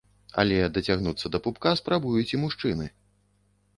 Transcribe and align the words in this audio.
Але 0.43 0.55
дацягнуцца 0.77 1.31
да 1.35 1.41
пупка 1.47 1.75
спрабуюць 1.83 2.27
і 2.35 2.41
мужчыны. 2.47 2.85